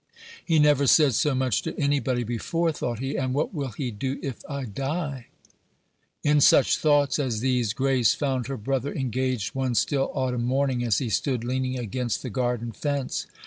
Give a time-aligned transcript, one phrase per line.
[0.43, 3.91] "He never said so much to any body before," thought he, "and what will he
[3.91, 5.27] do if I die?"
[6.23, 10.97] In such thoughts as these Grace found her brother engaged one still autumn morning, as
[10.97, 13.27] he stood leaning against the garden fence.